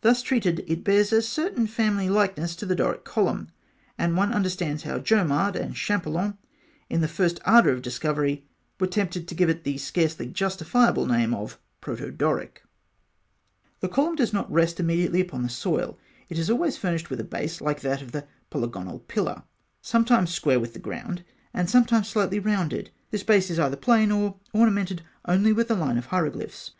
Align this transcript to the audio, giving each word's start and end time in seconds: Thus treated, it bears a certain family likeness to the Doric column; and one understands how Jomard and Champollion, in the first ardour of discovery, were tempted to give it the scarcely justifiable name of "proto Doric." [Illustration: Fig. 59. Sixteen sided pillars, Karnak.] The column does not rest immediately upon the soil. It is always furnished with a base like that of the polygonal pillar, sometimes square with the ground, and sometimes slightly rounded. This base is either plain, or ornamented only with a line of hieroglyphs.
Thus 0.00 0.20
treated, 0.20 0.64
it 0.66 0.82
bears 0.82 1.12
a 1.12 1.22
certain 1.22 1.68
family 1.68 2.08
likeness 2.08 2.56
to 2.56 2.66
the 2.66 2.74
Doric 2.74 3.04
column; 3.04 3.52
and 3.96 4.16
one 4.16 4.32
understands 4.32 4.82
how 4.82 4.98
Jomard 4.98 5.54
and 5.54 5.76
Champollion, 5.76 6.36
in 6.88 7.02
the 7.02 7.06
first 7.06 7.38
ardour 7.44 7.70
of 7.74 7.80
discovery, 7.80 8.48
were 8.80 8.88
tempted 8.88 9.28
to 9.28 9.34
give 9.36 9.48
it 9.48 9.62
the 9.62 9.78
scarcely 9.78 10.26
justifiable 10.26 11.06
name 11.06 11.32
of 11.32 11.56
"proto 11.80 12.10
Doric." 12.10 12.64
[Illustration: 13.80 13.80
Fig. 13.80 13.90
59. 13.92 13.92
Sixteen 13.92 13.92
sided 13.92 13.92
pillars, 13.92 13.92
Karnak.] 13.92 13.92
The 13.92 13.94
column 13.94 14.16
does 14.16 14.32
not 14.32 14.52
rest 14.52 14.80
immediately 14.80 15.20
upon 15.20 15.42
the 15.44 15.48
soil. 15.48 15.98
It 16.28 16.38
is 16.40 16.50
always 16.50 16.76
furnished 16.76 17.08
with 17.10 17.20
a 17.20 17.22
base 17.22 17.60
like 17.60 17.80
that 17.82 18.02
of 18.02 18.10
the 18.10 18.26
polygonal 18.50 18.98
pillar, 19.06 19.42
sometimes 19.80 20.34
square 20.34 20.58
with 20.58 20.72
the 20.72 20.80
ground, 20.80 21.22
and 21.54 21.70
sometimes 21.70 22.08
slightly 22.08 22.40
rounded. 22.40 22.90
This 23.12 23.22
base 23.22 23.48
is 23.50 23.60
either 23.60 23.76
plain, 23.76 24.10
or 24.10 24.40
ornamented 24.52 25.02
only 25.26 25.52
with 25.52 25.70
a 25.70 25.76
line 25.76 25.96
of 25.96 26.06
hieroglyphs. 26.06 26.72